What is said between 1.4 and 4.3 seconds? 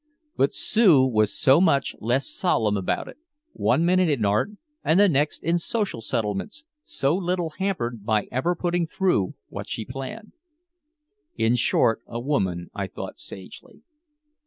much less solemn about it, one minute in